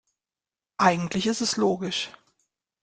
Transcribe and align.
Eigentlich 0.79 1.27
ist 1.27 1.41
es 1.41 1.57
logisch. 1.57 2.09